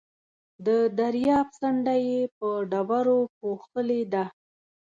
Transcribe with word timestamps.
د 0.65 0.67
درياب 0.99 1.47
څنډه 1.59 1.95
يې 2.07 2.19
په 2.37 2.47
ډبرو 2.71 3.19
پوښلې 3.37 4.01
ده. 4.13 4.25